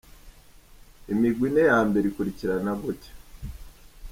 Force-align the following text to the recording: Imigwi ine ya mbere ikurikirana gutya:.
Imigwi 1.11 1.45
ine 1.49 1.61
ya 1.69 1.79
mbere 1.89 2.05
ikurikirana 2.07 2.71
gutya:. 2.81 3.11